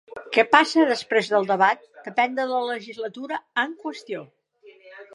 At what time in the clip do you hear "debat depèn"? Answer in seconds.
1.51-2.35